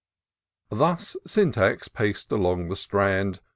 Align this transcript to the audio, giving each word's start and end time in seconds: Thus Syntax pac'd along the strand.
Thus 0.71 1.15
Syntax 1.27 1.87
pac'd 1.87 2.31
along 2.31 2.69
the 2.69 2.75
strand. 2.75 3.39